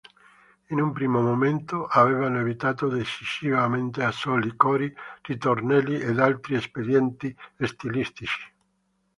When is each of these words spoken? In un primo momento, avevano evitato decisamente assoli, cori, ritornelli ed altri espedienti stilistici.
In 0.69 0.79
un 0.81 0.93
primo 0.93 1.21
momento, 1.21 1.85
avevano 1.85 2.39
evitato 2.39 2.87
decisamente 2.87 4.01
assoli, 4.03 4.55
cori, 4.55 4.91
ritornelli 5.21 5.99
ed 5.99 6.17
altri 6.19 6.55
espedienti 6.55 7.37
stilistici. 7.59 8.51